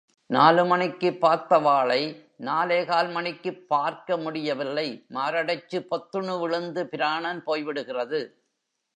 நாலு 0.29 0.65
மணிக்கு 0.65 1.09
பார்த்தாவாளை 1.21 1.99
நாலே 2.37 2.85
கால் 2.85 3.09
மணிக்கு 3.09 3.53
பார்க்க 3.53 4.17
முடியவில்லை 4.17 5.05
மாரடைச்சு 5.13 5.79
பொத்துனு 5.91 6.39
விழுந்து 6.39 6.87
பிராணன் 6.87 7.43
போய் 7.43 7.63
விடுகிறது. 7.63 8.21